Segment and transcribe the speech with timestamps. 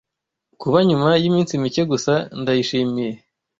[0.61, 3.13] Kuba nyuma y’iminsi micye gusa Ndayishimiye